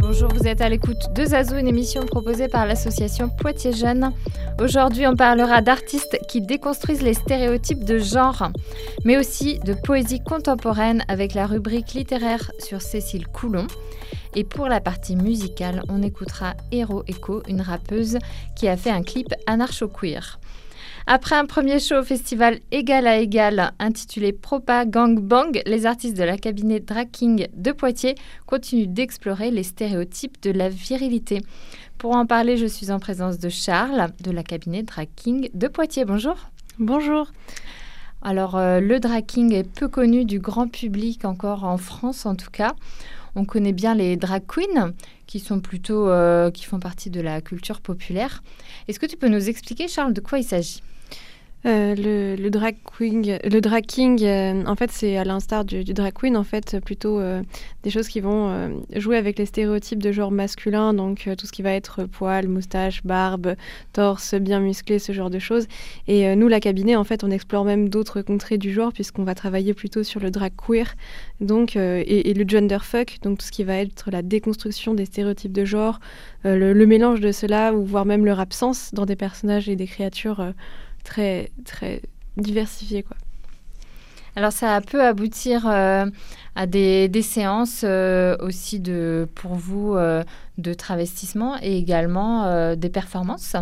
Bonjour, 0.00 0.28
vous 0.34 0.48
êtes 0.48 0.60
à 0.60 0.68
l'écoute 0.68 1.12
de 1.14 1.24
Zazou, 1.24 1.56
une 1.56 1.68
émission 1.68 2.04
proposée 2.04 2.48
par 2.48 2.66
l'association 2.66 3.28
Poitiers 3.28 3.72
Jeunes. 3.72 4.12
Aujourd'hui, 4.60 5.06
on 5.06 5.16
parlera 5.16 5.62
d'artistes 5.62 6.18
qui 6.28 6.42
déconstruisent 6.42 7.00
les 7.00 7.14
stéréotypes 7.14 7.82
de 7.82 7.96
genre, 7.96 8.50
mais 9.06 9.16
aussi 9.16 9.58
de 9.60 9.72
poésie 9.72 10.20
contemporaine 10.20 11.02
avec 11.08 11.32
la 11.32 11.46
rubrique 11.46 11.94
littéraire 11.94 12.50
sur 12.58 12.82
Cécile 12.82 13.26
Coulon. 13.26 13.66
Et 14.34 14.44
pour 14.44 14.68
la 14.68 14.82
partie 14.82 15.16
musicale, 15.16 15.82
on 15.88 16.02
écoutera 16.02 16.52
Hero 16.72 17.04
Echo, 17.08 17.42
une 17.48 17.62
rappeuse 17.62 18.18
qui 18.54 18.68
a 18.68 18.76
fait 18.76 18.90
un 18.90 19.02
clip 19.02 19.28
anarcho-queer. 19.46 20.39
Après 21.12 21.34
un 21.34 21.44
premier 21.44 21.80
show 21.80 21.96
au 21.96 22.02
festival 22.04 22.60
Égal 22.70 23.08
à 23.08 23.18
Égal 23.18 23.72
intitulé 23.80 24.32
Propa 24.32 24.84
Gang 24.84 25.18
Bang, 25.18 25.60
les 25.66 25.84
artistes 25.84 26.16
de 26.16 26.22
la 26.22 26.38
cabinet 26.38 26.78
Drag 26.78 27.10
King 27.10 27.48
de 27.52 27.72
Poitiers 27.72 28.14
continuent 28.46 28.86
d'explorer 28.86 29.50
les 29.50 29.64
stéréotypes 29.64 30.40
de 30.40 30.52
la 30.52 30.68
virilité. 30.68 31.40
Pour 31.98 32.14
en 32.14 32.26
parler, 32.26 32.56
je 32.56 32.66
suis 32.66 32.92
en 32.92 33.00
présence 33.00 33.40
de 33.40 33.48
Charles 33.48 34.10
de 34.22 34.30
la 34.30 34.44
cabinet 34.44 34.84
Drag 34.84 35.08
King 35.16 35.50
de 35.52 35.66
Poitiers. 35.66 36.04
Bonjour. 36.04 36.36
Bonjour. 36.78 37.26
Alors, 38.22 38.56
euh, 38.56 38.78
le 38.78 39.00
drag 39.00 39.26
king 39.26 39.52
est 39.52 39.68
peu 39.68 39.88
connu 39.88 40.24
du 40.24 40.38
grand 40.38 40.68
public 40.68 41.24
encore 41.24 41.64
en 41.64 41.76
France 41.76 42.24
en 42.24 42.36
tout 42.36 42.50
cas. 42.52 42.76
On 43.34 43.44
connaît 43.44 43.72
bien 43.72 43.96
les 43.96 44.16
drag 44.16 44.44
queens 44.46 44.92
qui 45.26 45.40
sont 45.40 45.58
plutôt 45.58 46.08
euh, 46.08 46.52
qui 46.52 46.64
font 46.64 46.78
partie 46.78 47.10
de 47.10 47.20
la 47.20 47.40
culture 47.40 47.80
populaire. 47.80 48.44
Est-ce 48.86 49.00
que 49.00 49.06
tu 49.06 49.16
peux 49.16 49.28
nous 49.28 49.48
expliquer 49.48 49.88
Charles 49.88 50.12
de 50.12 50.20
quoi 50.20 50.38
il 50.38 50.44
s'agit? 50.44 50.82
Euh, 51.66 51.94
le, 51.94 52.48
drag 52.48 52.76
drag 53.60 53.84
king 53.84 54.24
euh, 54.24 54.64
en 54.64 54.76
fait, 54.76 54.90
c'est 54.90 55.18
à 55.18 55.24
l'instar 55.24 55.66
du, 55.66 55.84
drag 55.84 56.14
queen, 56.14 56.36
en 56.36 56.44
fait, 56.44 56.78
plutôt 56.82 57.20
euh, 57.20 57.42
des 57.82 57.90
choses 57.90 58.08
qui 58.08 58.20
vont 58.20 58.50
jouer 58.96 59.16
avec 59.16 59.38
les 59.38 59.46
stéréotypes 59.46 60.02
de 60.02 60.12
genre 60.12 60.30
masculin, 60.30 60.94
donc 60.94 61.28
tout 61.36 61.46
ce 61.46 61.52
qui 61.52 61.62
va 61.62 61.72
être 61.72 62.04
poils, 62.04 62.48
moustache, 62.48 63.04
barbe, 63.04 63.54
torse 63.92 64.34
bien 64.34 64.60
musclé, 64.60 64.98
ce 64.98 65.12
genre 65.12 65.30
de 65.30 65.38
choses. 65.38 65.66
Et 66.08 66.34
nous, 66.36 66.48
la 66.48 66.60
cabinet, 66.60 66.96
en 66.96 67.04
fait, 67.04 67.24
on 67.24 67.30
explore 67.30 67.64
même 67.64 67.88
d'autres 67.88 68.22
contrées 68.22 68.58
du 68.58 68.72
genre, 68.72 68.92
puisqu'on 68.92 69.24
va 69.24 69.34
travailler 69.34 69.74
plutôt 69.74 70.02
sur 70.02 70.20
le 70.20 70.30
drag 70.30 70.52
queer, 70.56 70.94
donc 71.40 71.76
et, 71.76 72.34
le 72.34 72.44
gender 72.46 72.78
fuck, 72.82 73.18
donc 73.22 73.38
tout 73.38 73.46
ce 73.46 73.52
qui 73.52 73.64
va 73.64 73.76
être 73.76 74.10
la 74.10 74.22
déconstruction 74.22 74.94
des 74.94 75.04
stéréotypes 75.04 75.52
de 75.52 75.64
genre, 75.64 76.00
le, 76.44 76.72
le, 76.72 76.86
mélange 76.86 77.20
de 77.20 77.32
cela, 77.32 77.72
ou 77.72 77.84
voire 77.84 78.04
même 78.04 78.24
leur 78.24 78.40
absence 78.40 78.90
dans 78.92 79.06
des 79.06 79.16
personnages 79.16 79.68
et 79.68 79.76
des 79.76 79.86
créatures 79.86 80.52
très, 81.04 81.50
très 81.64 82.02
diversifié. 82.36 83.02
Quoi. 83.02 83.16
Alors 84.36 84.52
ça 84.52 84.80
peut 84.80 85.02
aboutir 85.04 85.66
euh, 85.66 86.06
à 86.54 86.66
des, 86.66 87.08
des 87.08 87.22
séances 87.22 87.82
euh, 87.84 88.36
aussi 88.40 88.78
de, 88.80 89.28
pour 89.34 89.54
vous 89.54 89.94
euh, 89.94 90.22
de 90.58 90.72
travestissement 90.72 91.56
et 91.60 91.76
également 91.76 92.44
euh, 92.44 92.76
des 92.76 92.90
performances? 92.90 93.56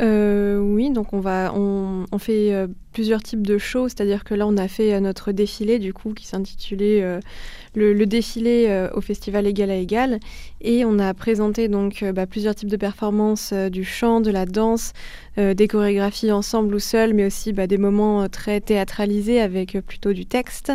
Euh, 0.00 0.58
oui, 0.58 0.90
donc 0.90 1.12
on 1.12 1.20
va, 1.20 1.52
on, 1.54 2.06
on 2.10 2.18
fait 2.18 2.52
euh, 2.52 2.66
plusieurs 2.94 3.22
types 3.22 3.46
de 3.46 3.58
shows, 3.58 3.88
c'est-à-dire 3.88 4.24
que 4.24 4.34
là 4.34 4.46
on 4.46 4.56
a 4.56 4.68
fait 4.68 4.94
euh, 4.94 5.00
notre 5.00 5.32
défilé 5.32 5.78
du 5.78 5.92
coup 5.92 6.14
qui 6.14 6.26
s'intitulait 6.26 7.02
euh, 7.02 7.20
le, 7.74 8.06
défilé 8.06 8.66
euh, 8.68 8.88
au 8.94 9.00
festival 9.00 9.46
Égal 9.46 9.70
à 9.70 9.74
Égal, 9.74 10.20
et 10.60 10.84
on 10.84 10.98
a 11.00 11.12
présenté 11.12 11.68
donc 11.68 12.04
bah, 12.14 12.26
plusieurs 12.26 12.54
types 12.54 12.70
de 12.70 12.76
performances, 12.76 13.52
du 13.52 13.84
chant, 13.84 14.20
de 14.20 14.30
la 14.30 14.46
danse, 14.46 14.92
des 15.36 15.68
chorégraphies 15.68 16.30
ensemble 16.30 16.74
ou 16.74 16.78
seul, 16.78 17.12
mais 17.12 17.26
aussi 17.26 17.52
bah, 17.52 17.66
des 17.66 17.76
moments 17.76 18.28
très 18.28 18.60
théâtralisés 18.60 19.40
avec 19.40 19.76
plutôt 19.80 20.12
du 20.12 20.24
texte. 20.24 20.72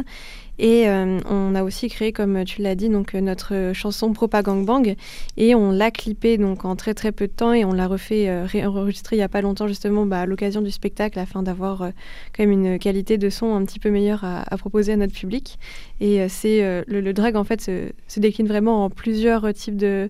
Et 0.62 0.88
on 0.90 1.56
a 1.56 1.64
aussi 1.64 1.88
créé, 1.88 2.12
comme 2.12 2.44
tu 2.44 2.62
l'as 2.62 2.76
dit, 2.76 2.90
donc 2.90 3.14
notre 3.14 3.72
chanson 3.74 4.12
Propagang 4.12 4.66
Bang. 4.66 4.96
Et 5.38 5.56
on 5.56 5.72
l'a 5.72 5.90
clippé 5.90 6.38
donc 6.38 6.66
en 6.66 6.76
très 6.76 6.94
très 6.94 7.12
peu 7.12 7.28
de 7.28 7.32
temps 7.32 7.54
et 7.54 7.66
on 7.66 7.74
l'a 7.74 7.88
refait 7.88 8.30
euh, 8.30 8.46
réenregistré 8.46 9.16
il 9.16 9.20
y 9.20 9.24
a 9.24 9.30
pas 9.30 9.42
longtemps 9.42 9.68
justement 9.68 10.06
bah, 10.06 10.22
à 10.22 10.26
l'occasion 10.26 10.62
du 10.62 10.72
spectacle 10.72 11.20
afin 11.20 11.44
d'avoir 11.44 11.92
quand 12.36 12.44
même 12.44 12.52
une 12.52 12.80
qualité 12.80 13.18
de 13.18 13.30
son 13.30 13.56
un 13.56 13.66
petit 13.66 13.80
peu 13.80 13.90
meilleure 13.90 14.24
à, 14.24 14.58
proposer 14.58 14.94
à 14.94 14.98
notre 14.98 15.14
public. 15.14 15.60
Et 16.00 16.22
euh, 16.22 16.28
c'est 16.30 16.64
euh, 16.64 16.84
le, 16.88 17.02
le 17.02 17.14
drag 17.14 17.36
en 17.36 17.44
fait 17.44 17.62
se, 17.62 17.92
se 18.08 18.20
décline 18.20 18.48
vraiment 18.48 18.86
en 18.86 18.90
plusieurs 18.90 19.54
types 19.54 19.78
de 19.78 20.10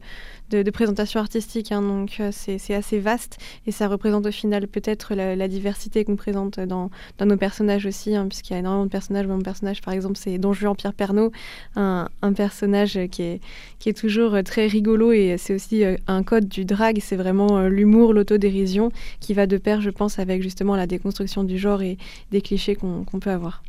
de, 0.50 0.64
de 0.64 0.72
présentation 0.72 1.20
artistique. 1.20 1.72
Hein, 1.72 1.82
donc 1.82 2.18
euh, 2.20 2.32
c'est 2.32 2.74
assez 2.74 3.00
vaste 3.00 3.38
et 3.68 3.72
ça 3.72 3.88
représente 3.88 4.26
au 4.26 4.32
final 4.32 4.68
peut-être 4.68 5.16
la, 5.16 5.36
la, 5.36 5.48
diversité 5.48 6.04
qu'on 6.04 6.16
présente 6.16 6.60
dans, 6.60 6.90
dans, 7.18 7.26
nos 7.26 7.38
personnages 7.38 7.86
aussi, 7.86 8.16
hein, 8.16 8.28
puisqu'il 8.28 8.54
y 8.54 8.56
a 8.56 8.60
énormément 8.60 8.86
de 8.86 8.90
personnages. 8.90 9.28
Mon 9.28 9.42
personnage, 9.42 9.82
par 9.82 9.94
exemple, 9.94 10.18
c'est 10.18 10.38
Don 10.38 10.54
Juan 10.54 10.76
Pierre 10.76 10.94
Pernaud, 10.94 11.32
un, 11.76 12.10
un, 12.22 12.34
personnage 12.34 13.00
qui 13.12 13.22
est, 13.24 13.42
qui 13.80 13.90
est 13.90 13.98
toujours 13.98 14.38
très 14.44 14.68
rigolo 14.68 15.12
et 15.12 15.36
c'est 15.38 15.56
aussi 15.56 15.84
euh, 15.84 15.96
un 16.08 16.24
code 16.24 16.48
du 16.48 16.66
drag. 16.66 17.00
C'est 17.02 17.16
vraiment 17.16 17.58
euh, 17.58 17.70
l'humour, 17.70 18.14
l'autodérision 18.14 18.92
qui 19.20 19.34
va 19.34 19.48
de 19.48 19.58
pair, 19.58 19.82
je 19.82 19.90
pense, 19.90 20.20
avec 20.20 20.42
justement 20.42 20.76
la 20.76 20.88
déconstruction 20.88 21.44
du 21.44 21.58
genre 21.58 21.82
et 21.82 21.98
des 22.32 22.42
clichés 22.42 22.76
qu'on 22.76 23.04
qu 23.04 23.20
peut 23.20 23.32
avoir. 23.32 23.64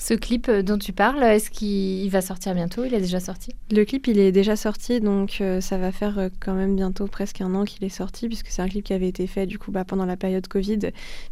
Ce 0.00 0.14
clip 0.14 0.48
euh, 0.48 0.62
dont 0.62 0.78
tu 0.78 0.94
parles, 0.94 1.22
est-ce 1.22 1.50
qu'il 1.50 2.08
va 2.08 2.22
sortir 2.22 2.54
bientôt? 2.54 2.86
Il 2.86 2.94
est 2.94 3.02
déjà 3.02 3.20
sorti? 3.20 3.50
Le 3.70 3.84
clip, 3.84 4.06
il 4.06 4.18
est 4.18 4.32
déjà 4.32 4.56
sorti, 4.56 4.98
donc 4.98 5.42
euh, 5.42 5.60
ça 5.60 5.76
va 5.76 5.92
faire 5.92 6.18
euh, 6.18 6.28
quand 6.40 6.54
même 6.54 6.74
bientôt 6.74 7.06
presque 7.06 7.42
un 7.42 7.54
an 7.54 7.64
qu'il 7.64 7.84
est 7.84 7.90
sorti, 7.90 8.26
puisque 8.26 8.46
c'est 8.46 8.62
un 8.62 8.68
clip 8.68 8.82
qui 8.82 8.94
avait 8.94 9.08
été 9.08 9.26
fait 9.26 9.44
du 9.44 9.58
coup 9.58 9.70
bah, 9.70 9.84
pendant 9.84 10.06
la 10.06 10.16
période 10.16 10.48
Covid, 10.48 10.78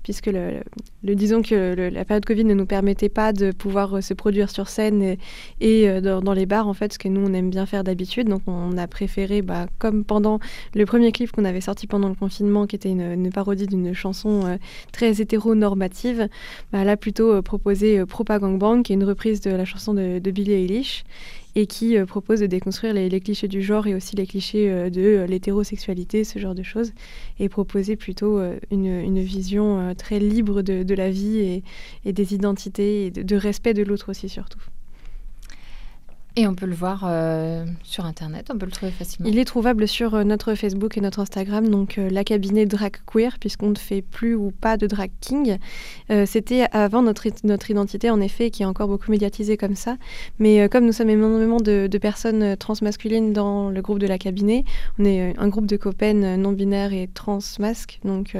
puisque 0.02 0.26
le, 0.26 0.60
disons 1.02 1.40
que 1.40 1.88
la 1.90 2.04
période 2.04 2.26
Covid 2.26 2.44
ne 2.44 2.52
nous 2.52 2.66
permettait 2.66 3.08
pas 3.08 3.32
de 3.32 3.52
pouvoir 3.52 4.02
se 4.02 4.12
produire 4.12 4.50
sur 4.50 4.68
scène 4.68 5.16
et, 5.62 6.00
dans, 6.02 6.34
les 6.34 6.44
bars 6.44 6.68
en 6.68 6.74
fait, 6.74 6.92
ce 6.92 6.98
que 6.98 7.08
nous 7.08 7.26
on 7.26 7.32
aime 7.32 7.48
bien 7.48 7.64
faire 7.64 7.84
d'habitude. 7.84 8.28
Donc 8.28 8.42
on 8.46 8.76
a 8.76 8.86
préféré, 8.86 9.40
bah, 9.40 9.66
comme 9.78 10.04
pendant 10.04 10.40
le 10.74 10.84
premier 10.84 11.10
clip 11.10 11.32
qu'on 11.32 11.46
avait 11.46 11.62
sorti 11.62 11.86
pendant 11.86 12.10
le 12.10 12.14
confinement, 12.14 12.66
qui 12.66 12.76
était 12.76 12.90
une, 12.90 13.30
parodie 13.32 13.66
d'une 13.66 13.94
chanson 13.94 14.58
très 14.92 15.22
hétéronormative, 15.22 16.28
bah, 16.70 16.84
là 16.84 16.98
plutôt 16.98 17.40
proposer 17.40 18.04
Propagande 18.04 18.57
Bang, 18.58 18.82
qui 18.82 18.92
est 18.92 18.96
une 18.96 19.04
reprise 19.04 19.40
de 19.40 19.50
la 19.50 19.64
chanson 19.64 19.94
de, 19.94 20.18
de 20.18 20.30
Billie 20.30 20.52
Eilish 20.52 21.04
et 21.58 21.66
qui 21.66 21.96
euh, 21.96 22.06
propose 22.06 22.40
de 22.40 22.46
déconstruire 22.46 22.94
les, 22.94 23.20
clichés 23.20 23.48
du 23.48 23.62
genre 23.62 23.86
et 23.86 23.94
aussi 23.94 24.14
les 24.14 24.26
clichés 24.26 24.70
euh, 24.70 24.90
de 24.90 25.00
euh, 25.00 25.26
l'hétérosexualité, 25.26 26.22
ce 26.22 26.38
genre 26.38 26.54
de 26.54 26.62
choses, 26.62 26.92
et 27.40 27.48
proposer 27.48 27.96
plutôt 27.96 28.40
une, 28.70 29.18
vision 29.18 29.94
très 29.96 30.18
libre 30.20 30.62
de, 30.62 30.94
la 30.94 31.10
vie 31.10 31.62
et, 32.04 32.12
des 32.12 32.34
identités 32.34 33.06
et 33.06 33.10
de 33.10 33.36
respect 33.36 33.74
de 33.74 33.82
l'autre 33.82 34.10
aussi 34.10 34.28
surtout. 34.28 34.60
Et 36.38 36.46
on 36.46 36.54
peut 36.54 36.66
le 36.66 36.74
voir 36.76 37.02
euh, 37.04 37.64
sur 37.82 38.06
Internet, 38.06 38.48
on 38.54 38.58
peut 38.58 38.66
le 38.66 38.70
trouver 38.70 38.92
facilement. 38.92 39.28
Il 39.28 39.40
est 39.40 39.44
trouvable 39.44 39.88
sur 39.88 40.14
euh, 40.14 40.22
notre 40.22 40.54
Facebook 40.54 40.96
et 40.96 41.00
notre 41.00 41.18
Instagram, 41.18 41.68
donc 41.68 41.98
euh, 41.98 42.08
la 42.10 42.22
cabinet 42.22 42.64
Drag 42.64 42.92
Queer, 43.12 43.38
puisqu'on 43.40 43.70
ne 43.70 43.74
fait 43.74 44.02
plus 44.02 44.36
ou 44.36 44.52
pas 44.52 44.76
de 44.76 44.86
drag 44.86 45.10
king. 45.20 45.58
C'était 46.26 46.66
avant 46.70 47.02
notre, 47.02 47.26
notre 47.42 47.70
identité, 47.70 48.08
en 48.08 48.20
effet, 48.20 48.50
qui 48.50 48.62
est 48.62 48.66
encore 48.66 48.86
beaucoup 48.86 49.10
médiatisée 49.10 49.56
comme 49.56 49.74
ça. 49.74 49.96
Mais 50.38 50.68
comme 50.68 50.86
nous 50.86 50.92
sommes 50.92 51.10
énormément 51.10 51.58
de, 51.58 51.88
personnes 52.00 52.56
transmasculines 52.56 53.32
dans 53.32 53.68
le 53.70 53.82
groupe 53.82 53.98
de 53.98 54.06
la 54.06 54.16
cabinet, 54.16 54.64
on 54.98 55.04
est 55.04 55.36
un 55.36 55.48
groupe 55.48 55.66
de 55.66 55.76
copaines 55.76 56.36
non-binaires 56.36 56.92
et 56.92 57.08
trans-masques, 57.12 58.00
donc 58.04 58.36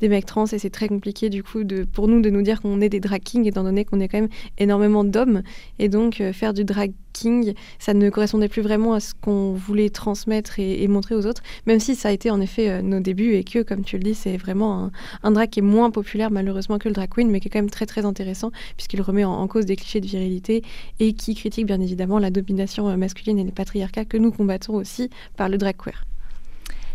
des 0.00 0.08
mecs 0.08 0.26
trans, 0.26 0.46
et 0.46 0.58
c'est 0.58 0.70
très 0.70 0.88
compliqué 0.88 1.30
du 1.30 1.42
coup 1.42 1.62
pour 1.92 2.08
nous 2.08 2.20
de 2.20 2.28
nous 2.28 2.42
dire 2.42 2.60
qu'on 2.60 2.80
est 2.80 2.90
des 2.90 3.00
drag 3.00 3.22
kings, 3.22 3.46
étant 3.46 3.62
donné 3.62 3.84
qu'on 3.84 4.00
est 4.00 4.08
quand 4.08 4.20
même 4.20 4.30
énormément 4.58 5.04
d'hommes. 5.04 5.42
Et 5.78 5.88
donc 5.88 6.22
faire 6.32 6.52
du 6.52 6.64
drag 6.64 6.92
king, 7.16 7.54
ça 7.78 7.94
ne 7.94 8.10
correspondait 8.10 8.48
plus 8.48 8.62
vraiment 8.62 8.92
à 8.92 9.00
ce 9.00 9.14
qu'on 9.14 9.52
voulait 9.52 9.90
transmettre 9.90 10.58
et, 10.58 10.86
montrer 10.88 11.14
aux 11.14 11.26
autres, 11.26 11.42
même 11.66 11.80
si 11.80 11.94
ça 11.94 12.10
a 12.10 12.12
été 12.12 12.30
en 12.30 12.40
effet 12.40 12.68
euh, 12.68 12.82
nos 12.82 13.00
débuts 13.00 13.34
et 13.34 13.44
que, 13.44 13.62
comme 13.62 13.82
tu 13.82 13.96
le 13.96 14.04
dis, 14.04 14.14
c'est 14.14 14.36
vraiment 14.36 14.84
un, 14.84 14.90
un, 15.22 15.30
drag 15.30 15.48
qui 15.48 15.60
est 15.60 15.62
moins 15.62 15.90
populaire 15.90 16.30
malheureusement 16.30 16.78
que 16.78 16.88
le 16.88 16.94
drag 16.94 17.08
queen, 17.10 17.30
mais 17.30 17.40
qui 17.40 17.48
est 17.48 17.50
quand 17.50 17.58
même 17.58 17.70
très 17.70 17.86
très 17.86 18.04
intéressant 18.04 18.50
puisqu'il 18.76 19.00
remet 19.00 19.24
en, 19.24 19.46
cause 19.48 19.64
des 19.64 19.76
clichés 19.76 20.00
de 20.00 20.06
virilité 20.06 20.62
et 20.98 21.12
qui 21.12 21.34
critique 21.34 21.66
bien 21.66 21.80
évidemment 21.80 22.18
la 22.18 22.30
domination 22.30 22.88
euh, 22.88 22.96
masculine 22.96 23.38
et 23.38 23.44
les 23.44 23.52
patriarcats 23.52 24.04
que 24.04 24.16
nous 24.16 24.30
combattons 24.30 24.74
aussi 24.74 25.10
par 25.36 25.48
le 25.48 25.56
drag 25.56 25.76
queer. 25.76 26.04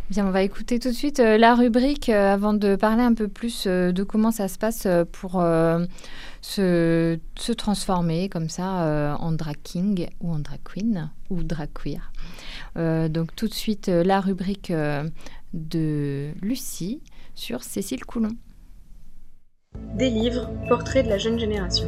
Bien, 0.10 0.28
on 0.28 0.32
va 0.32 0.44
écouter 0.44 0.78
tout 0.80 0.90
de 0.90 0.94
suite 0.94 1.22
euh, 1.22 1.38
la 1.38 1.56
rubrique 1.56 2.10
avant 2.10 2.54
de 2.54 2.76
parler 2.76 3.04
un 3.04 3.14
peu 3.14 3.28
plus 3.28 3.66
de 3.66 4.04
comment 4.04 4.32
ça 4.32 4.48
se 4.48 4.58
passe 4.58 4.88
pour 5.14 5.42
se, 6.42 7.20
se, 7.38 7.52
transformer 7.52 8.30
comme 8.30 8.50
ça 8.50 8.84
euh, 8.84 9.14
en 9.14 9.32
drag 9.32 9.58
king 9.64 10.08
ou 10.20 10.32
en 10.32 10.40
drag 10.40 10.60
queen 10.64 11.12
ou 11.30 11.44
drag 11.44 11.70
queer. 11.74 12.12
Euh, 12.78 13.10
donc 13.10 13.36
tout 13.36 13.48
de 13.48 13.54
suite 13.54 13.88
la 13.88 14.22
rubrique 14.22 14.72
de 15.54 16.32
Lucie 16.42 17.02
sur 17.36 17.64
Cécile 17.64 18.06
Coulon. 18.06 18.36
Des 19.96 20.10
livres, 20.10 20.50
portraits 20.68 21.06
de 21.06 21.10
la 21.10 21.18
jeune 21.18 21.40
génération. 21.40 21.88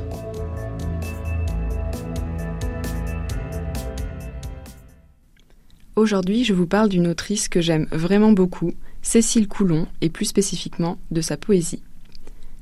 Aujourd'hui, 5.96 6.44
je 6.44 6.54
vous 6.54 6.66
parle 6.66 6.90
d'une 6.90 7.08
autrice 7.08 7.48
que 7.48 7.62
j'aime 7.62 7.88
vraiment 7.92 8.32
beaucoup, 8.32 8.74
Cécile 9.04 9.48
Coulon, 9.48 9.86
et 10.02 10.10
plus 10.10 10.26
spécifiquement 10.26 10.98
de 11.12 11.22
sa 11.22 11.38
poésie. 11.38 11.84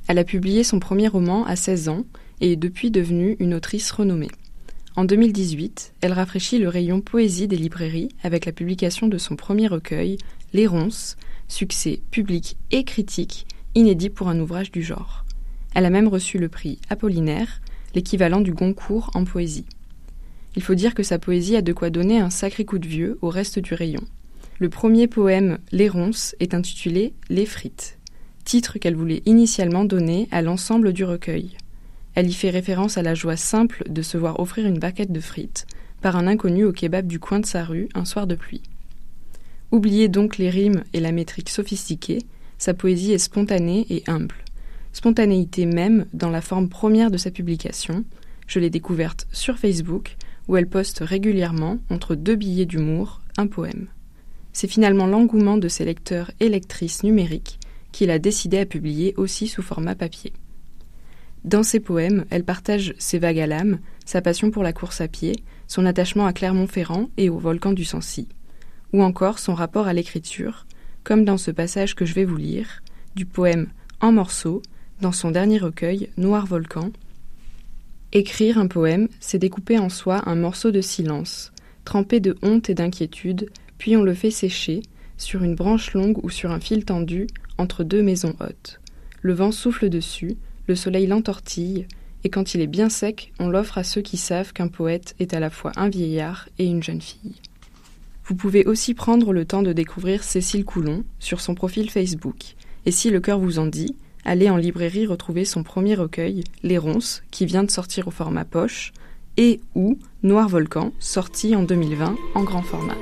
Elle 0.07 0.17
a 0.17 0.23
publié 0.23 0.63
son 0.63 0.79
premier 0.79 1.07
roman 1.07 1.45
à 1.45 1.55
16 1.55 1.89
ans 1.89 2.05
et 2.41 2.53
est 2.53 2.57
depuis 2.57 2.91
devenue 2.91 3.37
une 3.39 3.53
autrice 3.53 3.91
renommée. 3.91 4.31
En 4.95 5.05
2018, 5.05 5.93
elle 6.01 6.11
rafraîchit 6.11 6.57
le 6.57 6.67
rayon 6.67 6.99
poésie 6.99 7.47
des 7.47 7.55
librairies 7.55 8.09
avec 8.23 8.45
la 8.45 8.51
publication 8.51 9.07
de 9.07 9.17
son 9.17 9.37
premier 9.37 9.67
recueil, 9.67 10.17
Les 10.53 10.67
Ronces, 10.67 11.15
succès 11.47 12.01
public 12.11 12.57
et 12.71 12.83
critique, 12.83 13.47
inédit 13.73 14.09
pour 14.09 14.27
un 14.27 14.39
ouvrage 14.39 14.71
du 14.71 14.83
genre. 14.83 15.25
Elle 15.73 15.85
a 15.85 15.89
même 15.89 16.09
reçu 16.09 16.37
le 16.37 16.49
prix 16.49 16.79
Apollinaire, 16.89 17.61
l'équivalent 17.95 18.41
du 18.41 18.53
Goncourt 18.53 19.11
en 19.13 19.23
poésie. 19.23 19.65
Il 20.57 20.63
faut 20.63 20.75
dire 20.75 20.93
que 20.93 21.03
sa 21.03 21.19
poésie 21.19 21.55
a 21.55 21.61
de 21.61 21.71
quoi 21.71 21.89
donner 21.89 22.19
un 22.19 22.29
sacré 22.29 22.65
coup 22.65 22.79
de 22.79 22.87
vieux 22.87 23.17
au 23.21 23.29
reste 23.29 23.59
du 23.59 23.73
rayon. 23.73 24.01
Le 24.59 24.69
premier 24.69 25.07
poème, 25.07 25.59
Les 25.71 25.87
Ronces, 25.87 26.35
est 26.41 26.53
intitulé 26.53 27.13
Les 27.29 27.45
Frites, 27.45 27.97
titre 28.43 28.77
qu'elle 28.79 28.95
voulait 28.95 29.23
initialement 29.25 29.85
donner 29.85 30.27
à 30.31 30.41
l'ensemble 30.41 30.93
du 30.93 31.03
recueil. 31.03 31.57
Elle 32.15 32.29
y 32.29 32.33
fait 32.33 32.49
référence 32.49 32.97
à 32.97 33.03
la 33.03 33.15
joie 33.15 33.37
simple 33.37 33.83
de 33.89 34.01
se 34.01 34.17
voir 34.17 34.39
offrir 34.39 34.65
une 34.65 34.79
baquette 34.79 35.11
de 35.11 35.19
frites 35.19 35.65
par 36.01 36.15
un 36.15 36.27
inconnu 36.27 36.65
au 36.65 36.71
kebab 36.71 37.07
du 37.07 37.19
coin 37.19 37.39
de 37.39 37.45
sa 37.45 37.63
rue 37.63 37.87
un 37.93 38.05
soir 38.05 38.27
de 38.27 38.35
pluie. 38.35 38.63
Oubliez 39.71 40.09
donc 40.09 40.37
les 40.37 40.49
rimes 40.49 40.83
et 40.93 40.99
la 40.99 41.11
métrique 41.11 41.49
sophistiquée, 41.49 42.19
sa 42.57 42.73
poésie 42.73 43.13
est 43.13 43.17
spontanée 43.17 43.85
et 43.89 44.03
humble. 44.07 44.35
Spontanéité 44.93 45.65
même 45.65 46.05
dans 46.13 46.29
la 46.29 46.41
forme 46.41 46.67
première 46.67 47.11
de 47.11 47.17
sa 47.17 47.31
publication. 47.31 48.03
Je 48.47 48.59
l'ai 48.59 48.69
découverte 48.69 49.27
sur 49.31 49.57
Facebook 49.57 50.17
où 50.47 50.57
elle 50.57 50.67
poste 50.67 50.99
régulièrement, 50.99 51.77
entre 51.89 52.15
deux 52.15 52.35
billets 52.35 52.65
d'humour, 52.65 53.21
un 53.37 53.47
poème. 53.47 53.87
C'est 54.51 54.67
finalement 54.67 55.07
l'engouement 55.07 55.57
de 55.57 55.69
ses 55.69 55.85
lecteurs 55.85 56.31
et 56.41 56.49
lectrices 56.49 57.03
numériques 57.03 57.57
qu'il 57.91 58.11
a 58.11 58.19
décidé 58.19 58.59
à 58.59 58.65
publier 58.65 59.13
aussi 59.17 59.47
sous 59.47 59.61
format 59.61 59.95
papier. 59.95 60.33
Dans 61.43 61.63
ses 61.63 61.79
poèmes, 61.79 62.25
elle 62.29 62.43
partage 62.43 62.93
ses 62.99 63.17
vagues 63.17 63.39
à 63.39 63.47
l'âme, 63.47 63.79
sa 64.05 64.21
passion 64.21 64.51
pour 64.51 64.63
la 64.63 64.73
course 64.73 65.01
à 65.01 65.07
pied, 65.07 65.43
son 65.67 65.85
attachement 65.85 66.25
à 66.25 66.33
Clermont-Ferrand 66.33 67.09
et 67.17 67.29
au 67.29 67.39
volcan 67.39 67.73
du 67.73 67.85
Sancy, 67.85 68.27
ou 68.93 69.01
encore 69.01 69.39
son 69.39 69.55
rapport 69.55 69.87
à 69.87 69.93
l'écriture, 69.93 70.65
comme 71.03 71.25
dans 71.25 71.37
ce 71.37 71.49
passage 71.49 71.95
que 71.95 72.05
je 72.05 72.13
vais 72.13 72.25
vous 72.25 72.37
lire, 72.37 72.83
du 73.15 73.25
poème 73.25 73.67
En 74.01 74.11
morceaux, 74.11 74.61
dans 75.01 75.11
son 75.11 75.31
dernier 75.31 75.57
recueil, 75.57 76.09
Noir 76.17 76.45
Volcan, 76.45 76.91
Écrire 78.13 78.57
un 78.57 78.67
poème, 78.67 79.07
c'est 79.21 79.37
découper 79.37 79.79
en 79.79 79.87
soi 79.87 80.21
un 80.25 80.35
morceau 80.35 80.71
de 80.71 80.81
silence, 80.81 81.53
trempé 81.85 82.19
de 82.19 82.35
honte 82.41 82.69
et 82.69 82.73
d'inquiétude, 82.73 83.49
puis 83.77 83.95
on 83.95 84.03
le 84.03 84.13
fait 84.13 84.31
sécher, 84.31 84.81
sur 85.21 85.43
une 85.43 85.55
branche 85.55 85.93
longue 85.93 86.23
ou 86.23 86.29
sur 86.29 86.51
un 86.51 86.59
fil 86.59 86.83
tendu, 86.83 87.27
entre 87.57 87.83
deux 87.83 88.01
maisons 88.01 88.35
hautes. 88.39 88.79
Le 89.21 89.33
vent 89.33 89.51
souffle 89.51 89.89
dessus, 89.89 90.35
le 90.67 90.75
soleil 90.75 91.07
l'entortille, 91.07 91.87
et 92.23 92.29
quand 92.29 92.53
il 92.53 92.61
est 92.61 92.67
bien 92.67 92.89
sec, 92.89 93.31
on 93.39 93.49
l'offre 93.49 93.77
à 93.77 93.83
ceux 93.83 94.01
qui 94.01 94.17
savent 94.17 94.53
qu'un 94.53 94.67
poète 94.67 95.15
est 95.19 95.33
à 95.33 95.39
la 95.39 95.49
fois 95.49 95.71
un 95.75 95.89
vieillard 95.89 96.49
et 96.59 96.65
une 96.65 96.83
jeune 96.83 97.01
fille. 97.01 97.35
Vous 98.25 98.35
pouvez 98.35 98.65
aussi 98.65 98.93
prendre 98.93 99.33
le 99.33 99.45
temps 99.45 99.63
de 99.63 99.73
découvrir 99.73 100.23
Cécile 100.23 100.65
Coulon 100.65 101.03
sur 101.19 101.41
son 101.41 101.55
profil 101.55 101.89
Facebook, 101.89 102.55
et 102.85 102.91
si 102.91 103.09
le 103.09 103.19
cœur 103.19 103.39
vous 103.39 103.59
en 103.59 103.67
dit, 103.67 103.95
aller 104.25 104.49
en 104.49 104.57
librairie 104.57 105.07
retrouver 105.07 105.45
son 105.45 105.63
premier 105.63 105.95
recueil, 105.95 106.43
Les 106.63 106.77
Ronces, 106.77 107.23
qui 107.31 107.45
vient 107.45 107.63
de 107.63 107.71
sortir 107.71 108.07
au 108.07 108.11
format 108.11 108.45
poche, 108.45 108.93
et 109.37 109.59
ou 109.75 109.97
Noir 110.23 110.49
Volcan, 110.49 110.93
sorti 110.99 111.55
en 111.55 111.63
2020 111.63 112.15
en 112.35 112.43
grand 112.43 112.63
format. 112.63 112.97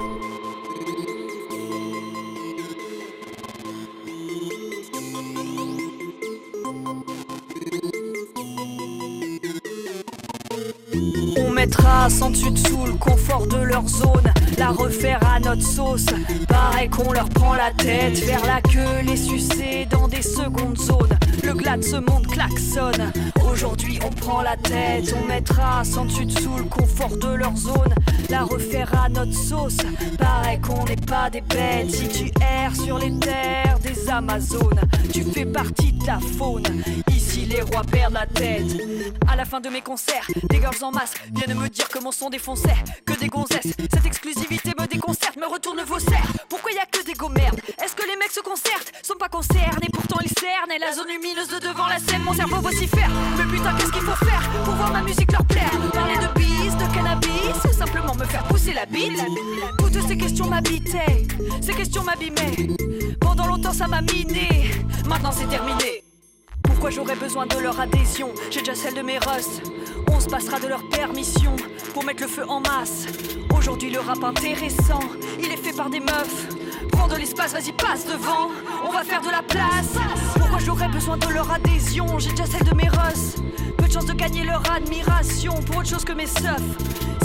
Mettra 11.99 12.09
sans 12.17 12.29
dessus 12.29 12.51
dessous 12.51 12.85
le 12.85 12.93
confort 12.93 13.45
de 13.47 13.57
leur 13.57 13.85
zone, 13.85 14.31
la 14.57 14.69
refaire 14.69 15.19
à 15.27 15.37
notre 15.41 15.61
sauce. 15.61 16.05
Pareil 16.47 16.87
qu'on 16.89 17.11
leur 17.11 17.27
prend 17.27 17.55
la 17.55 17.71
tête, 17.71 18.17
faire 18.17 18.45
la 18.45 18.61
queue, 18.61 19.05
les 19.05 19.17
sucer 19.17 19.68
De 21.77 21.83
ce 21.83 21.97
monde 21.97 22.25
klaxonne. 22.25 23.13
Aujourd'hui 23.47 23.99
on 24.03 24.09
prend 24.09 24.41
la 24.41 24.57
tête, 24.57 25.13
on 25.15 25.27
mettra 25.27 25.83
sans 25.83 26.05
dessus 26.05 26.25
dessous 26.25 26.57
le 26.57 26.63
confort 26.63 27.15
de 27.15 27.35
leur 27.35 27.55
zone, 27.55 27.93
la 28.27 28.41
refaire 28.41 28.91
à 28.99 29.07
notre 29.07 29.33
sauce. 29.33 29.77
Pareil 30.17 30.59
qu'on 30.59 30.83
n'est 30.85 30.95
pas 30.95 31.29
des 31.29 31.41
bêtes, 31.41 31.91
si 31.91 32.07
tu 32.07 32.31
erres 32.41 32.75
sur 32.75 32.97
les 32.97 33.17
terres 33.19 33.77
des 33.83 34.09
Amazones, 34.09 34.81
tu 35.13 35.23
fais 35.23 35.45
partie 35.45 35.93
de 35.93 36.07
la 36.07 36.19
faune. 36.19 36.65
Ici 37.11 37.45
les 37.45 37.61
rois 37.61 37.83
perdent 37.83 38.13
la 38.13 38.25
tête. 38.25 38.75
À 39.31 39.35
la 39.35 39.45
fin 39.45 39.61
de 39.61 39.69
mes 39.69 39.81
concerts, 39.81 40.25
des 40.49 40.57
girls 40.57 40.83
en 40.83 40.91
masse 40.91 41.13
viennent 41.31 41.57
me 41.57 41.69
dire 41.69 41.87
que 41.87 41.99
mon 41.99 42.11
son 42.11 42.31
défonçait, 42.31 42.77
que 43.05 43.13
des 43.13 43.27
gonzesses. 43.27 43.75
Cette 43.93 44.05
exclusivité 44.05 44.71
me 44.79 44.87
déconcerte, 44.87 45.37
me 45.37 45.45
retourne 45.45 45.81
vos 45.83 45.99
serres. 45.99 46.33
Pourquoi 46.49 46.71
y 46.71 46.79
a 46.79 46.85
que 46.87 47.05
des 47.05 47.13
go 47.13 47.29
merdes 47.29 47.61
Est-ce 47.81 47.95
que 47.95 48.07
les 48.07 48.17
mecs 48.17 48.31
se 48.31 48.41
concertent 48.41 48.88
lumineuse 51.09 51.47
de 51.47 51.59
devant 51.59 51.87
la 51.87 51.97
scène, 51.97 52.21
mon 52.23 52.33
cerveau 52.33 52.57
vocifère. 52.57 53.09
Mais 53.37 53.45
putain, 53.45 53.73
qu'est-ce 53.75 53.91
qu'il 53.91 54.01
faut 54.01 54.25
faire 54.25 54.47
pour 54.63 54.75
voir 54.75 54.91
ma 54.91 55.01
musique 55.01 55.31
leur 55.31 55.43
plaire? 55.45 55.71
Parler 55.91 56.15
de 56.15 56.39
bis, 56.39 56.75
de 56.77 56.93
cannabis, 56.93 57.65
ou 57.67 57.73
simplement 57.73 58.13
me 58.15 58.25
faire 58.25 58.43
pousser 58.43 58.73
la 58.73 58.85
bite 58.85 59.19
Toutes 59.79 60.07
ces 60.07 60.17
questions 60.17 60.47
m'habitaient, 60.47 61.25
ces 61.61 61.73
questions 61.73 62.03
m'abîmaient. 62.03 62.75
Pendant 63.19 63.47
longtemps 63.47 63.73
ça 63.73 63.87
m'a 63.87 64.01
miné, 64.01 64.71
maintenant 65.07 65.31
c'est 65.31 65.47
terminé. 65.47 66.03
Pourquoi 66.63 66.91
j'aurais 66.91 67.15
besoin 67.15 67.47
de 67.47 67.57
leur 67.57 67.79
adhésion? 67.79 68.29
J'ai 68.51 68.59
déjà 68.59 68.75
celle 68.75 68.93
de 68.93 69.01
mes 69.01 69.17
russes. 69.17 69.61
On 70.11 70.19
se 70.19 70.27
passera 70.27 70.59
de 70.59 70.67
leur 70.67 70.87
permission 70.89 71.55
pour 71.93 72.03
mettre 72.03 72.21
le 72.21 72.29
feu 72.29 72.43
en 72.47 72.59
masse. 72.61 73.07
Aujourd'hui, 73.55 73.89
le 73.89 73.99
rap 73.99 74.23
intéressant, 74.23 75.01
il 75.39 75.51
est 75.51 75.57
fait 75.57 75.75
par 75.75 75.89
des 75.89 75.99
meufs. 75.99 76.58
De 77.07 77.15
l'espace, 77.15 77.53
vas-y, 77.53 77.71
passe 77.71 78.05
devant. 78.05 78.49
On 78.85 78.91
va 78.91 79.03
faire 79.03 79.21
de 79.21 79.29
la 79.29 79.41
place. 79.41 79.97
Pourquoi 80.37 80.59
j'aurais 80.59 80.89
besoin 80.89 81.17
de 81.17 81.27
leur 81.27 81.49
adhésion? 81.51 82.19
J'ai 82.19 82.31
déjà 82.31 82.45
celle 82.45 82.63
de 82.63 82.75
mes 82.75 82.87
russes. 82.87 83.35
Peu 83.77 83.87
de 83.87 83.91
chance 83.91 84.05
de 84.05 84.13
gagner 84.13 84.43
leur 84.43 84.61
admiration 84.71 85.53
pour 85.63 85.77
autre 85.77 85.89
chose 85.89 86.05
que 86.05 86.13
mes 86.13 86.27
seufs. 86.27 86.61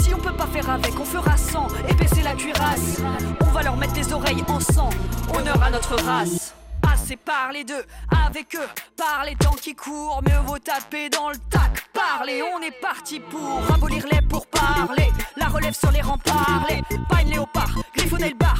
Si 0.01 0.13
on 0.13 0.17
peut 0.17 0.33
pas 0.33 0.47
faire 0.47 0.69
avec, 0.69 0.99
on 0.99 1.05
fera 1.05 1.37
sans. 1.37 1.67
Épaisser 1.87 2.23
la 2.23 2.33
cuirasse. 2.33 3.01
On 3.41 3.51
va 3.51 3.61
leur 3.61 3.77
mettre 3.77 3.95
les 3.95 4.11
oreilles 4.11 4.43
en 4.47 4.59
sang. 4.59 4.89
Honneur 5.37 5.61
à 5.61 5.69
notre 5.69 5.95
race 6.03 6.55
c'est 7.05 7.17
parler 7.17 7.63
d'eux, 7.63 7.85
avec 8.25 8.55
eux, 8.55 8.67
par 8.97 9.23
les 9.25 9.35
temps 9.35 9.55
qui 9.61 9.75
courent, 9.75 10.21
mieux 10.23 10.39
vaut 10.45 10.57
taper 10.57 11.09
dans 11.09 11.29
le 11.29 11.35
tac, 11.51 11.85
parler, 11.93 12.41
on 12.41 12.61
est 12.61 12.79
parti 12.81 13.19
pour 13.19 13.61
abolir 13.71 14.05
les 14.11 14.21
pour 14.21 14.47
parler, 14.47 15.11
la 15.37 15.47
relève 15.47 15.73
sur 15.73 15.91
les 15.91 16.01
remparts, 16.01 16.65
les 16.67 16.81
pagnes 17.07 17.29
léopard, 17.29 17.77
griffonner 17.95 18.29
le 18.29 18.35
bar, 18.35 18.59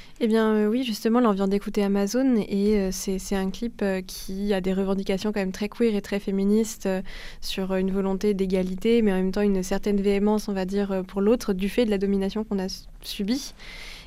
Eh 0.23 0.27
bien 0.27 0.53
euh, 0.53 0.67
oui, 0.67 0.83
justement, 0.83 1.31
vient 1.33 1.47
d'écouter 1.47 1.83
Amazon 1.83 2.35
et 2.47 2.91
c'est 2.91 3.35
un 3.35 3.49
clip 3.49 3.83
qui 4.05 4.53
a 4.53 4.61
des 4.61 4.71
revendications 4.71 5.31
quand 5.31 5.39
même 5.39 5.51
très 5.51 5.67
queer 5.67 5.95
et 5.95 6.01
très 6.03 6.19
féministes 6.19 6.87
sur 7.41 7.73
une 7.73 7.89
volonté 7.89 8.35
d'égalité, 8.35 9.01
mais 9.01 9.11
en 9.11 9.15
même 9.15 9.31
temps 9.31 9.41
une 9.41 9.63
certaine 9.63 9.99
véhémence, 9.99 10.47
on 10.47 10.53
va 10.53 10.65
dire, 10.65 11.01
pour 11.07 11.21
l'autre, 11.21 11.53
du 11.53 11.69
fait 11.69 11.85
de 11.85 11.89
la 11.89 11.97
domination 11.97 12.43
qu'on 12.43 12.59
a 12.59 12.67
subie. 13.01 13.55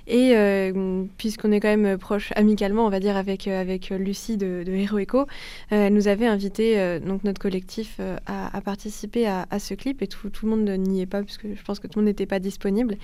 Et 0.07 0.33
euh, 0.35 1.05
puisqu'on 1.17 1.51
est 1.53 1.61
quand 1.61 1.75
même 1.75 1.99
proche 1.99 2.33
amicalement, 2.37 2.87
on 2.87 2.91
va 2.91 3.01
dire, 3.01 3.17
avec, 3.17 3.49
euh, 3.49 3.61
avec 3.61 3.91
Lucie 3.91 4.37
de, 4.37 4.63
de 4.65 4.73
Hero 4.73 4.99
Echo, 4.99 5.27
elle 5.71 5.93
nous 5.93 6.09
avait 6.09 6.27
invité, 6.27 7.01
donc 7.01 7.25
notre 7.25 7.41
collectif, 7.41 8.01
à, 8.27 8.61
participer 8.61 9.27
à, 9.27 9.59
ce 9.59 9.75
clip. 9.75 10.03
Et 10.03 10.07
tout, 10.07 10.31
tout 10.31 10.47
le 10.47 10.57
monde 10.57 10.69
n'y 10.69 11.01
est 11.01 11.07
pas, 11.07 11.23
parce 11.23 11.39
que 11.39 11.55
je 11.55 11.63
pense 11.63 11.79
que 11.79 11.87
tout 11.87 11.99
le 11.99 12.05
monde 12.05 12.11
n'était 12.11 12.27
pas 12.27 12.39
disponible. 12.39 12.97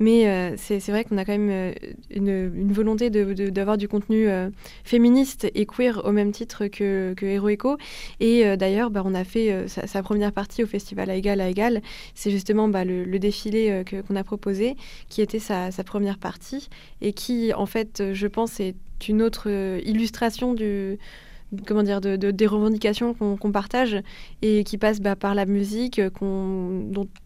Mais 0.00 0.56
c'est 0.56 0.80
vrai 0.88 1.04
qu'on 1.04 1.18
a 1.18 1.24
quand 1.24 1.36
même 1.36 1.74
une, 2.10 2.72
volonté 2.72 3.10
d'avoir 3.10 3.76
du 3.76 3.88
contenu 3.88 4.28
féministe 4.84 5.50
et 5.54 5.66
queer 5.66 6.02
au 6.04 6.12
même 6.12 6.32
titre 6.32 6.66
que, 6.66 7.14
que 7.16 7.26
Hero 7.26 7.48
Echo. 7.48 7.76
Et 8.20 8.56
d'ailleurs, 8.56 8.90
bah, 8.90 9.02
on 9.04 9.14
a 9.14 9.24
fait 9.24 9.66
sa, 9.68 10.02
première 10.02 10.32
partie 10.32 10.62
au 10.62 10.66
festival 10.66 11.10
à 11.10 11.14
égal 11.14 11.40
à 11.40 11.48
égal. 11.48 11.82
C'est 12.14 12.30
justement 12.30 12.68
bah, 12.68 12.84
le, 12.84 13.18
défilé 13.18 13.82
qu'on 14.06 14.16
a 14.16 14.24
proposé, 14.24 14.76
qui 15.08 15.22
était 15.22 15.40
sa 15.40 15.70
première 15.84 16.18
partie 16.18 16.47
et 17.00 17.12
qui, 17.12 17.52
en 17.54 17.66
fait, 17.66 18.12
je 18.12 18.26
pense, 18.26 18.60
est 18.60 18.76
une 19.08 19.22
autre 19.22 19.48
illustration 19.84 20.54
du, 20.54 20.98
comment 21.66 21.82
dire, 21.82 22.00
de, 22.00 22.16
des 22.16 22.46
revendications 22.46 23.14
qu'on 23.14 23.52
partage 23.52 23.96
et 24.42 24.64
qui 24.64 24.76
passent 24.76 25.00
bah, 25.00 25.16
par 25.16 25.34
la 25.34 25.46
musique, 25.46 26.00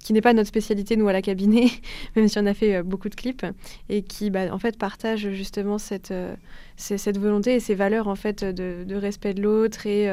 qui 0.05 0.13
n'est 0.13 0.21
pas 0.21 0.33
notre 0.33 0.49
spécialité, 0.49 0.97
nous, 0.97 1.09
à 1.09 1.13
la 1.13 1.23
cabinet, 1.23 1.69
même 2.17 2.29
si 2.29 2.39
on 2.39 2.47
a 2.47 2.55
fait 2.55 2.83
beaucoup 2.83 3.09
de 3.09 3.15
clips, 3.15 3.47
et 3.89 4.03
qui, 4.03 4.31
bah, 4.31 4.53
en 4.53 4.59
fait, 4.59 4.79
partagent 4.79 5.31
justement 5.31 5.79
cette, 5.79 6.13
volonté 7.17 7.55
et 7.55 7.61
ces 7.61 7.75
valeurs, 7.75 8.09
en 8.09 8.17
fait, 8.17 8.45
de, 8.45 8.95
respect 8.95 9.35
de 9.35 9.43
l'autre 9.43 9.87
et, 9.87 10.09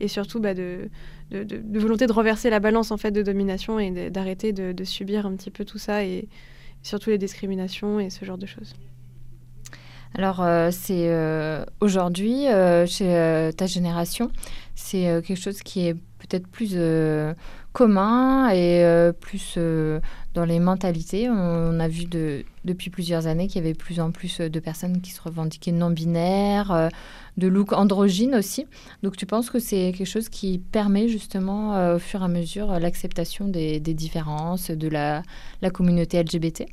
et 0.00 0.08
surtout 0.08 0.40
bah, 0.40 0.54
de 0.54 0.88
de, 1.30 1.78
volonté 1.78 2.06
de 2.06 2.12
renverser 2.12 2.50
la 2.50 2.60
balance 2.60 2.90
en 2.90 2.96
fait 2.96 3.10
de 3.10 3.22
domination 3.22 3.78
et 3.78 4.10
d'arrêter 4.10 4.52
de, 4.52 4.84
subir 4.84 5.26
un 5.26 5.34
petit 5.34 5.50
peu 5.50 5.64
tout 5.64 5.78
ça 5.78 6.04
et 6.04 6.28
surtout 6.86 7.10
les 7.10 7.18
discriminations 7.18 7.98
et 8.00 8.10
ce 8.10 8.24
genre 8.24 8.38
de 8.38 8.46
choses. 8.46 8.74
Alors 10.14 10.40
euh, 10.40 10.70
c'est 10.70 11.08
euh, 11.08 11.64
aujourd'hui 11.80 12.48
euh, 12.48 12.86
chez 12.86 13.50
ta 13.56 13.66
génération, 13.66 14.30
c'est 14.74 15.22
quelque 15.26 15.38
chose 15.38 15.60
qui 15.62 15.86
est 15.86 15.94
peut-être 15.94 16.46
plus 16.46 16.76
commun 17.76 18.48
et 18.54 18.82
plus 19.20 19.58
dans 20.32 20.46
les 20.46 20.60
mentalités. 20.60 21.28
On 21.28 21.78
a 21.78 21.88
vu 21.88 22.06
de, 22.06 22.42
depuis 22.64 22.88
plusieurs 22.88 23.26
années 23.26 23.48
qu'il 23.48 23.56
y 23.62 23.64
avait 23.66 23.74
plus 23.74 24.00
en 24.00 24.12
plus 24.12 24.40
de 24.40 24.60
personnes 24.60 25.02
qui 25.02 25.10
se 25.10 25.20
revendiquaient 25.20 25.72
non-binaires, 25.72 26.90
de 27.36 27.48
look 27.48 27.74
androgyne 27.74 28.34
aussi. 28.34 28.66
Donc 29.02 29.18
tu 29.18 29.26
penses 29.26 29.50
que 29.50 29.58
c'est 29.58 29.92
quelque 29.92 30.06
chose 30.06 30.30
qui 30.30 30.58
permet 30.58 31.08
justement 31.08 31.74
euh, 31.74 31.96
au 31.96 31.98
fur 31.98 32.22
et 32.22 32.24
à 32.24 32.28
mesure 32.28 32.80
l'acceptation 32.80 33.46
des, 33.46 33.78
différences 33.80 34.70
de 34.70 34.88
la 34.88 35.22
communauté 35.70 36.22
LGBT 36.22 36.64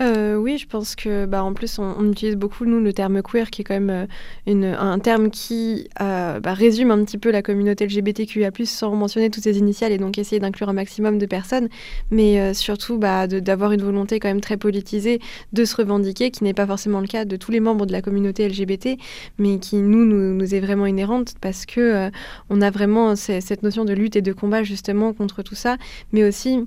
euh, 0.00 0.36
oui, 0.36 0.56
je 0.56 0.66
pense 0.66 0.96
que, 0.96 1.26
bah, 1.26 1.44
en 1.44 1.52
plus, 1.52 1.78
on, 1.78 2.10
utilise 2.10 2.36
beaucoup, 2.36 2.64
nous, 2.64 2.80
le 2.80 2.92
terme 2.92 3.22
queer, 3.22 3.50
qui 3.50 3.60
est 3.60 3.64
quand 3.64 3.78
même 3.78 4.06
euh, 4.48 4.76
un 4.78 4.98
terme 4.98 5.30
qui 5.30 5.88
euh, 6.00 6.40
bah, 6.40 6.54
résume 6.54 6.90
un 6.90 7.04
petit 7.04 7.18
peu 7.18 7.30
la 7.30 7.42
communauté 7.42 7.86
LGBTQIA+, 7.86 8.50
sans 8.64 8.94
mentionner 8.94 9.28
toutes 9.28 9.44
ses 9.44 9.58
initiales, 9.58 9.92
et 9.92 9.98
donc 9.98 10.16
essayer 10.16 10.40
d'inclure 10.40 10.70
un 10.70 10.72
maximum 10.72 11.18
de 11.18 11.26
personnes, 11.26 11.68
mais 12.10 12.54
surtout 12.54 12.98
bah, 12.98 13.26
d'avoir 13.26 13.72
une 13.72 13.82
volonté 13.82 14.20
quand 14.20 14.28
même 14.28 14.40
très 14.40 14.56
politisée 14.56 15.20
de 15.52 15.64
se 15.64 15.76
revendiquer, 15.76 16.30
qui 16.30 16.44
n'est 16.44 16.54
pas 16.54 16.66
forcément 16.66 17.00
le 17.00 17.06
cas 17.06 17.26
de 17.26 17.36
tous 17.36 17.50
les 17.50 17.60
membres 17.60 17.84
de 17.84 17.92
la 17.92 18.00
communauté 18.00 18.48
LGBT, 18.48 18.96
mais 19.38 19.58
qui, 19.58 19.76
nous, 19.76 20.04
nous, 20.04 20.54
est 20.54 20.60
vraiment 20.60 20.86
inhérente, 20.86 21.34
parce 21.40 21.66
que 21.66 22.10
on 22.48 22.62
a 22.62 22.70
vraiment 22.70 23.16
cette 23.16 23.62
notion 23.62 23.84
de 23.84 23.92
lutte 23.92 24.16
et 24.16 24.22
de 24.22 24.32
combat, 24.32 24.62
justement, 24.62 25.12
contre 25.12 25.42
tout 25.42 25.54
ça, 25.54 25.76
mais 26.12 26.24
aussi 26.24 26.66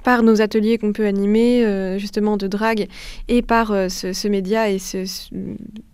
par 0.00 0.22
nos 0.22 0.40
ateliers 0.40 0.78
qu'on 0.78 0.92
peut 0.92 1.06
animer, 1.06 1.64
euh, 1.64 1.98
justement 1.98 2.36
de 2.36 2.46
drague, 2.46 2.88
et 3.28 3.42
par 3.42 3.70
euh, 3.70 3.88
ce, 3.88 4.28
média 4.28 4.68
et 4.70 4.78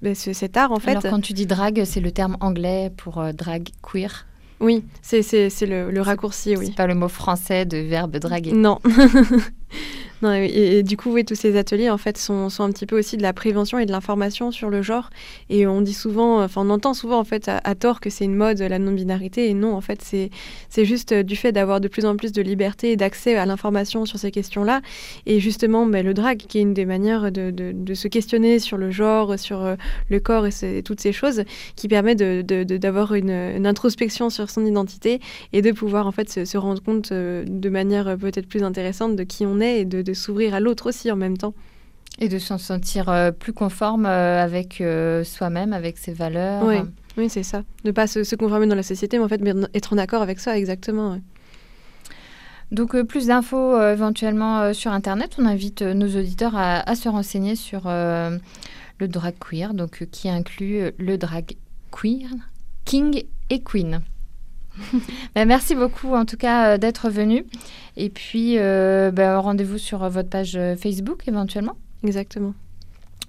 ben, 0.02 0.14
ce, 0.14 0.32
cet 0.32 0.56
art, 0.56 0.72
en 0.72 0.78
fait. 0.78 0.90
Alors, 0.90 1.02
quand 1.02 1.20
tu 1.20 1.32
dis 1.32 1.46
drague, 1.46 1.82
c'est 1.84 2.00
le 2.00 2.12
terme 2.12 2.36
anglais 2.40 2.90
pour 2.96 3.18
euh, 3.18 3.32
drag 3.32 3.68
queer 3.82 4.26
Oui, 4.60 4.84
c'est 5.02 5.22
le, 5.62 5.90
le 5.90 6.00
raccourci, 6.00 6.56
oui. 6.56 6.66
C'est 6.66 6.76
pas 6.76 6.86
le 6.86 6.94
mot 6.94 7.08
français 7.08 7.64
de 7.64 7.78
verbe 7.78 8.16
draguer. 8.16 8.52
Non. 8.52 8.78
Non, 10.20 10.32
et, 10.32 10.82
du 10.82 10.96
coup, 10.96 11.16
tous 11.22 11.36
ces 11.36 11.56
ateliers, 11.56 11.90
en 11.90 11.98
fait, 11.98 12.18
sont, 12.18 12.48
un 12.58 12.70
petit 12.72 12.86
peu 12.86 12.98
aussi 12.98 13.16
de 13.16 13.22
la 13.22 13.32
prévention 13.32 13.78
et 13.78 13.86
de 13.86 13.92
l'information 13.92 14.50
sur 14.50 14.68
le 14.68 14.82
genre. 14.82 15.10
Et 15.48 15.66
on 15.66 15.80
dit 15.80 15.94
souvent, 15.94 16.42
enfin, 16.42 16.62
on 16.66 16.70
entend 16.70 16.92
souvent, 16.92 17.20
en 17.20 17.24
fait, 17.24 17.48
à, 17.48 17.74
tort 17.76 18.00
que 18.00 18.10
c'est 18.10 18.24
une 18.24 18.34
mode, 18.34 18.58
la 18.58 18.80
non-binarité. 18.80 19.48
Et 19.48 19.54
non, 19.54 19.74
en 19.74 19.80
fait, 19.80 20.02
c'est 20.02 20.84
juste 20.84 21.14
du 21.14 21.36
fait 21.36 21.52
d'avoir 21.52 21.80
de 21.80 21.86
plus 21.86 22.04
en 22.04 22.16
plus 22.16 22.32
de 22.32 22.42
liberté 22.42 22.92
et 22.92 22.96
d'accès 22.96 23.36
à 23.36 23.46
l'information 23.46 24.06
sur 24.06 24.18
ces 24.18 24.32
questions-là. 24.32 24.80
Et 25.26 25.38
justement, 25.38 25.86
ben, 25.86 26.04
le 26.04 26.14
drag, 26.14 26.38
qui 26.38 26.58
est 26.58 26.62
une 26.62 26.74
des 26.74 26.86
manières 26.86 27.30
de, 27.30 27.94
se 27.94 28.08
questionner 28.08 28.58
sur 28.58 28.76
le 28.76 28.90
genre, 28.90 29.38
sur 29.38 29.64
euh, 29.64 29.76
le 30.10 30.20
corps 30.20 30.46
et, 30.46 30.82
toutes 30.82 31.00
ces 31.00 31.12
choses, 31.12 31.44
qui 31.76 31.88
permet 31.88 32.14
d'avoir 32.16 33.14
une, 33.14 33.30
une, 33.30 33.66
introspection 33.66 34.30
sur 34.30 34.50
son 34.50 34.66
identité 34.66 35.20
et 35.52 35.62
de 35.62 35.70
pouvoir, 35.72 36.06
en 36.06 36.12
fait, 36.12 36.28
se, 36.28 36.44
se 36.44 36.58
rendre 36.58 36.82
compte 36.82 37.12
euh, 37.12 37.44
de 37.46 37.68
manière 37.68 38.16
peut-être 38.18 38.48
plus 38.48 38.62
intéressante 38.62 39.14
de 39.14 39.22
qui 39.22 39.46
on 39.46 39.60
est 39.60 39.80
et 39.80 39.84
de 39.84 40.07
de 40.08 40.14
s'ouvrir 40.14 40.54
à 40.54 40.60
l'autre 40.60 40.88
aussi 40.88 41.12
en 41.12 41.16
même 41.16 41.36
temps. 41.36 41.54
Et 42.18 42.28
de 42.28 42.38
s'en 42.38 42.58
sentir 42.58 43.08
euh, 43.08 43.30
plus 43.30 43.52
conforme 43.52 44.06
euh, 44.06 44.42
avec 44.42 44.80
euh, 44.80 45.22
soi-même, 45.22 45.72
avec 45.72 45.98
ses 45.98 46.12
valeurs. 46.12 46.64
Oui, 46.64 46.78
oui 47.16 47.28
c'est 47.28 47.42
ça. 47.42 47.62
Ne 47.84 47.92
pas 47.92 48.06
se, 48.06 48.34
conformer 48.34 48.66
dans 48.66 48.74
la 48.74 48.82
société, 48.82 49.18
mais 49.18 49.24
en 49.24 49.28
fait 49.28 49.40
être 49.74 49.92
en 49.92 49.98
accord 49.98 50.22
avec 50.22 50.40
soi, 50.40 50.56
exactement. 50.56 51.20
Donc 52.72 53.00
plus 53.02 53.26
d'infos 53.28 53.80
éventuellement 53.80 54.74
sur 54.74 54.92
Internet. 54.92 55.36
On 55.38 55.46
invite 55.46 55.80
nos 55.80 56.08
auditeurs 56.18 56.54
à, 56.54 56.94
se 56.96 57.08
renseigner 57.08 57.56
sur 57.56 57.84
le 57.86 59.08
drag 59.08 59.34
queer, 59.38 59.72
donc 59.72 60.06
qui 60.10 60.28
inclut 60.28 60.90
le 60.98 61.16
drag 61.16 61.56
queer, 61.90 62.28
king 62.84 63.24
et 63.48 63.60
queen. 63.60 64.02
Ben, 65.34 65.46
merci 65.46 65.74
beaucoup 65.74 66.14
en 66.14 66.24
tout 66.24 66.36
cas 66.36 66.78
d'être 66.78 67.10
venu. 67.10 67.44
Et 67.96 68.10
puis, 68.10 68.58
euh, 68.58 69.10
ben, 69.10 69.38
rendez-vous 69.38 69.78
sur 69.78 70.04
euh, 70.04 70.08
votre 70.08 70.28
page 70.28 70.56
euh, 70.56 70.76
Facebook 70.76 71.26
éventuellement. 71.26 71.76
Exactement. 72.04 72.54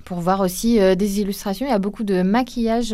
Pour 0.05 0.19
voir 0.19 0.41
aussi 0.41 0.79
des 0.95 1.21
illustrations. 1.21 1.67
Il 1.67 1.69
y 1.69 1.73
a 1.73 1.77
beaucoup 1.77 2.03
de 2.03 2.23
maquillage. 2.23 2.89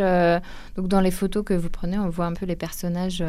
donc, 0.76 0.90
dans 0.90 1.00
les 1.00 1.12
photos 1.12 1.46
que 1.46 1.54
vous 1.54 1.70
prenez, 1.70 1.98
on 1.98 2.10
voit 2.10 2.26
un 2.26 2.34
peu 2.34 2.46
les 2.46 2.58
personnages. 2.58 3.24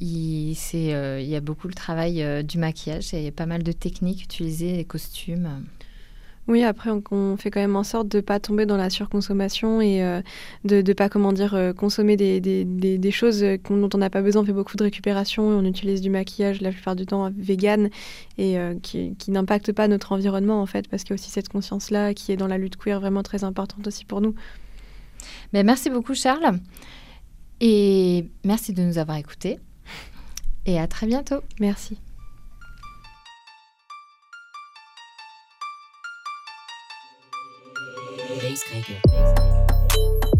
il, 0.00 0.52
il 0.52 1.28
y 1.28 1.36
a 1.36 1.40
beaucoup 1.40 1.66
le 1.66 1.72
travail 1.72 2.44
du 2.44 2.58
maquillage. 2.58 3.14
Il 3.14 3.22
y 3.22 3.26
a 3.26 3.32
pas 3.32 3.46
mal 3.46 3.62
de 3.62 3.72
techniques 3.72 4.22
utilisées, 4.22 4.76
les 4.76 4.84
costumes. 4.84 5.48
Oui, 6.48 6.64
après, 6.64 6.88
on, 7.10 7.36
fait 7.36 7.50
quand 7.50 7.60
même 7.60 7.76
en 7.76 7.84
sorte 7.84 8.08
de 8.08 8.16
ne 8.16 8.22
pas 8.22 8.40
tomber 8.40 8.64
dans 8.64 8.78
la 8.78 8.88
surconsommation 8.88 9.82
et 9.82 10.02
euh, 10.02 10.22
de 10.64 10.80
ne 10.80 10.92
pas, 10.94 11.10
comment 11.10 11.34
dire, 11.34 11.54
euh, 11.54 11.74
consommer 11.74 12.16
des, 12.16 12.40
des, 12.40 12.64
des, 12.64 13.10
choses 13.10 13.44
dont 13.68 13.90
on 13.92 13.98
n'a 13.98 14.08
pas 14.08 14.22
besoin. 14.22 14.40
On 14.40 14.44
fait 14.46 14.54
beaucoup 14.54 14.78
de 14.78 14.82
récupération 14.82 15.52
et 15.52 15.54
on 15.54 15.64
utilise 15.66 16.00
du 16.00 16.08
maquillage 16.08 16.62
la 16.62 16.72
plupart 16.72 16.96
du 16.96 17.04
temps 17.04 17.30
vegan 17.36 17.90
et 18.38 18.58
euh, 18.58 18.74
qui, 18.82 19.14
qui 19.16 19.30
n'impacte 19.30 19.72
pas 19.72 19.88
notre 19.88 20.12
environnement, 20.12 20.62
en 20.62 20.66
fait, 20.66 20.88
parce 20.88 21.02
qu'il 21.02 21.10
y 21.10 21.12
a 21.12 21.20
aussi 21.20 21.30
cette 21.30 21.50
conscience-là 21.50 22.14
qui 22.14 22.32
est 22.32 22.38
dans 22.38 22.48
la 22.48 22.56
lutte 22.56 22.78
queer 22.78 22.98
vraiment 22.98 23.22
très 23.22 23.44
importante 23.44 23.86
aussi 23.86 24.06
pour 24.06 24.22
nous. 24.22 24.34
Mais 25.52 25.62
merci 25.64 25.90
beaucoup, 25.90 26.14
Charles. 26.14 26.58
Et 27.60 28.24
merci 28.44 28.72
de 28.72 28.82
nous 28.82 28.96
avoir 28.96 29.18
écoutés. 29.18 29.58
Et 30.64 30.78
à 30.78 30.86
très 30.86 31.06
bientôt. 31.06 31.40
Merci. 31.60 31.98
Pacemaker. 38.48 38.98
Pacemaker. 39.04 40.37